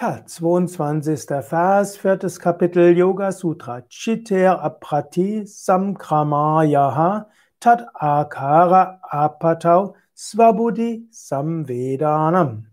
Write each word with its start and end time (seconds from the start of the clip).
Ja, 0.00 0.24
22. 0.24 1.26
Vers, 1.42 1.98
viertes 1.98 2.40
Kapitel 2.40 2.96
Yoga 2.96 3.32
Sutra. 3.32 3.82
Chiter 3.90 4.62
aprati 4.62 5.44
samkramayaha 5.44 7.26
tat 7.60 7.86
akara 7.92 8.98
apatau 9.02 9.94
svabudhi 10.14 11.06
samvedanam. 11.10 12.68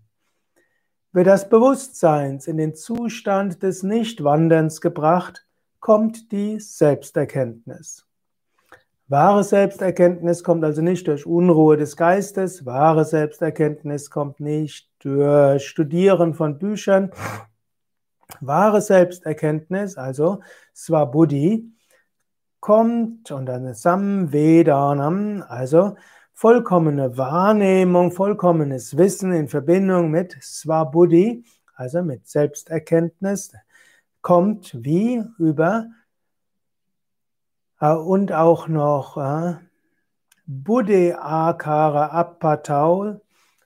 Wird 1.11 1.27
das 1.27 1.49
Bewusstseins 1.49 2.47
in 2.47 2.55
den 2.55 2.75
Zustand 2.75 3.61
des 3.61 3.83
Nichtwanderns 3.83 4.79
gebracht, 4.79 5.45
kommt 5.81 6.31
die 6.31 6.61
Selbsterkenntnis. 6.61 8.06
Wahre 9.09 9.45
Selbsterkenntnis 9.45 10.43
kommt 10.43 10.65
also 10.65 10.81
nicht 10.81 11.07
durch 11.07 11.25
Unruhe 11.25 11.77
des 11.77 11.95
Geistes, 11.95 12.65
wahre 12.65 13.05
Selbsterkenntnis 13.05 14.09
kommt 14.09 14.41
nicht 14.41 14.89
durch 14.99 15.65
Studieren 15.65 16.33
von 16.33 16.59
Büchern. 16.59 17.11
Wahre 18.41 18.81
Selbsterkenntnis, 18.81 19.95
also 19.95 20.41
Swabudhi, 20.75 21.71
kommt 22.59 23.31
und 23.31 23.45
dann 23.45 23.73
Samvedanam, 23.73 25.41
also 25.47 25.95
vollkommene 26.33 27.17
Wahrnehmung, 27.17 28.11
vollkommenes 28.11 28.97
Wissen 28.97 29.31
in 29.31 29.47
Verbindung 29.47 30.11
mit 30.11 30.37
Swabudhi, 30.41 31.45
also 31.75 32.03
mit 32.03 32.27
Selbsterkenntnis, 32.27 33.53
kommt 34.21 34.75
wie 34.83 35.23
über 35.37 35.87
und 37.79 38.31
auch 38.31 38.67
noch 38.67 39.17
äh, 39.17 39.55
Buddhe 40.45 41.21
Akara 41.21 42.07
Appataul, 42.07 43.21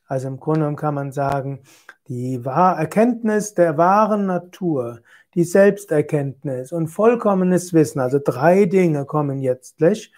also 0.08 0.28
im 0.28 0.40
Grunde 0.40 0.62
genommen 0.62 0.76
kann 0.76 0.96
man 0.96 1.12
sagen, 1.12 1.64
die 2.08 2.42
Erkenntnis 2.44 3.54
der 3.54 3.78
wahren 3.78 4.26
Natur, 4.26 5.00
die 5.34 5.46
Selbsterkenntnis 5.46 6.74
und 6.74 6.88
vollkommenes 6.88 7.74
Wissen, 7.74 8.02
also 8.02 8.20
drei 8.22 8.66
Dinge 8.66 9.06
kommen 9.06 9.40
letztlich, 9.40 10.12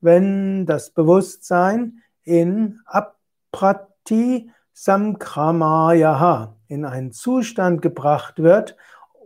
wenn 0.00 0.66
das 0.66 0.90
Bewusstsein 0.90 2.02
in 2.22 2.78
Aprati 2.86 4.50
Samkramayaha 4.72 6.56
in 6.68 6.84
einen 6.84 7.12
Zustand 7.12 7.82
gebracht 7.82 8.42
wird, 8.42 8.76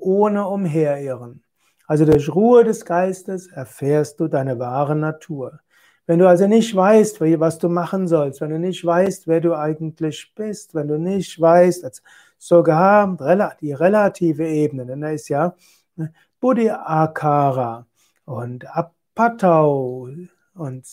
ohne 0.01 0.49
Umherirren. 0.49 1.44
Also 1.87 2.05
durch 2.05 2.35
Ruhe 2.35 2.65
des 2.65 2.85
Geistes 2.85 3.49
erfährst 3.49 4.19
du 4.21 4.29
deine 4.29 4.59
wahre 4.59 4.97
Natur. 4.97 5.61
Wenn 6.07 6.19
du 6.19 6.29
also 6.29 6.47
nicht 6.47 6.75
weißt, 6.75 7.21
was 7.21 7.59
du 7.59 7.69
machen 7.69 8.09
sollst, 8.09 8.41
wenn 8.41 8.51
du 8.51 8.59
nicht 8.59 8.85
weißt, 8.85 9.27
wer 9.27 9.41
du 9.41 9.55
eigentlich 9.55 10.33
bist, 10.35 10.75
wenn 10.75 10.89
du 10.89 10.99
nicht 10.99 11.41
weißt, 11.41 12.03
sogar 12.39 13.17
die 13.61 13.73
relative 13.73 14.47
Ebene, 14.47 14.85
denn 14.85 15.01
da 15.01 15.09
ist 15.09 15.29
ja 15.29 15.55
ne, 15.97 16.13
Buddhi 16.41 16.69
Akara 16.71 17.87
und 18.27 18.67
Apatau 18.67 20.09
und 20.55 20.85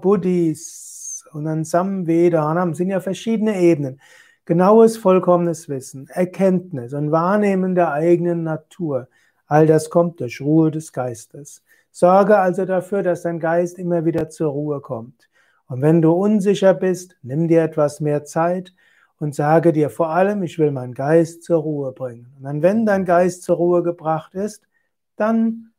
Buddhis 0.00 1.26
und 1.32 1.44
dann 1.44 1.64
Samvedanam 1.64 2.74
sind 2.74 2.88
ja 2.88 3.00
verschiedene 3.00 3.60
Ebenen. 3.60 4.00
Genaues, 4.46 4.96
vollkommenes 4.96 5.68
Wissen, 5.68 6.08
Erkenntnis 6.08 6.94
und 6.94 7.12
Wahrnehmen 7.12 7.74
der 7.74 7.92
eigenen 7.92 8.42
Natur. 8.42 9.08
All 9.50 9.66
das 9.66 9.90
kommt 9.90 10.20
durch 10.20 10.40
Ruhe 10.40 10.70
des 10.70 10.92
Geistes. 10.92 11.64
Sorge 11.90 12.38
also 12.38 12.64
dafür, 12.66 13.02
dass 13.02 13.22
dein 13.22 13.40
Geist 13.40 13.80
immer 13.80 14.04
wieder 14.04 14.30
zur 14.30 14.52
Ruhe 14.52 14.80
kommt. 14.80 15.28
Und 15.66 15.82
wenn 15.82 16.00
du 16.00 16.12
unsicher 16.12 16.72
bist, 16.72 17.16
nimm 17.22 17.48
dir 17.48 17.64
etwas 17.64 17.98
mehr 17.98 18.22
Zeit 18.24 18.72
und 19.18 19.34
sage 19.34 19.72
dir 19.72 19.90
vor 19.90 20.10
allem, 20.10 20.44
ich 20.44 20.60
will 20.60 20.70
meinen 20.70 20.94
Geist 20.94 21.42
zur 21.42 21.62
Ruhe 21.62 21.90
bringen. 21.90 22.32
Und 22.36 22.44
dann, 22.44 22.62
wenn 22.62 22.86
dein 22.86 23.04
Geist 23.04 23.42
zur 23.42 23.56
Ruhe 23.56 23.82
gebracht 23.82 24.36
ist, 24.36 24.68
dann, 25.16 25.72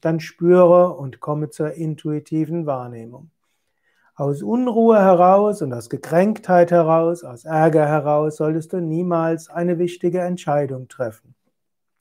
dann 0.00 0.20
spüre 0.20 0.94
und 0.94 1.20
komme 1.20 1.50
zur 1.50 1.72
intuitiven 1.72 2.64
Wahrnehmung. 2.64 3.28
Aus 4.14 4.42
Unruhe 4.42 4.98
heraus 4.98 5.60
und 5.60 5.74
aus 5.74 5.90
Gekränktheit 5.90 6.70
heraus, 6.70 7.22
aus 7.22 7.44
Ärger 7.44 7.86
heraus 7.86 8.36
solltest 8.36 8.72
du 8.72 8.80
niemals 8.80 9.50
eine 9.50 9.78
wichtige 9.78 10.20
Entscheidung 10.20 10.88
treffen. 10.88 11.29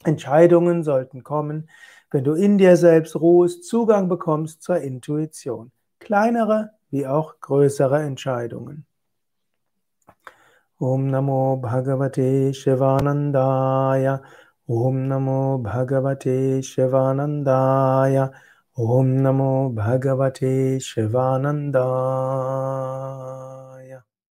Entscheidungen 0.04 0.84
sollten 0.84 1.24
kommen, 1.24 1.70
wenn 2.12 2.24
du 2.24 2.34
in 2.34 2.58
dir 2.58 2.78
selbst 2.78 3.16
ruhst, 3.16 3.66
Zugang 3.66 4.10
bekommst 4.10 4.64
zur 4.64 4.78
Intuition. 4.78 5.72
Kleinere 6.00 6.72
wie 6.90 7.06
auch 7.06 7.40
größere 7.40 8.02
Entscheidungen. 8.02 8.86
Om 10.80 11.08
Namo 11.08 11.58
Bhagavate 11.58 12.54
Shivanandaya. 12.54 14.22
Om 14.66 15.08
Namo 15.08 15.58
Bhagavate 15.58 16.64
Shivanandaya. 16.64 18.32
Om 18.74 19.18
Namo 19.18 19.70
Bhagavate 19.72 20.80
Shivanandaya. 20.80 23.69